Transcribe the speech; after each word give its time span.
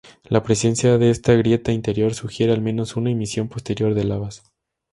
La 0.25 0.41
presencia 0.41 0.97
de 0.97 1.11
esta 1.11 1.35
grieta 1.35 1.71
interior 1.71 2.15
sugiere 2.15 2.53
al 2.53 2.59
menos 2.61 2.95
una 2.95 3.11
emisión 3.11 3.49
posterior 3.49 3.93
de 3.93 4.05
lavas. 4.05 4.43